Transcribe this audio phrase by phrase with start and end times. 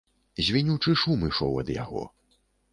[0.47, 2.03] Звінючы шум ішоў ад яго.